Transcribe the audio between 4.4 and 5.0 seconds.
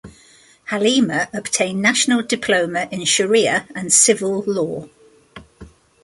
law.